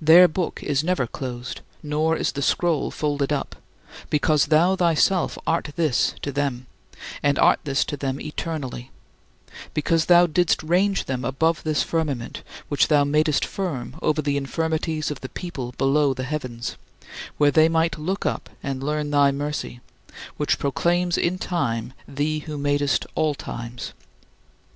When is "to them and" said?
6.22-7.38